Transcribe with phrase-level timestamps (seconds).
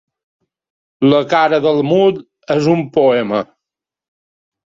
[1.09, 2.17] La cara del Mud
[2.55, 3.43] és un poema.